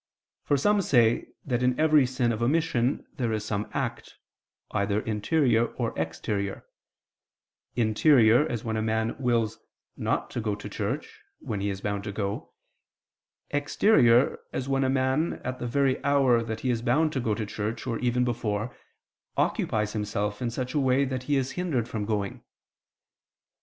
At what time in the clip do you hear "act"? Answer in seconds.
3.71-4.17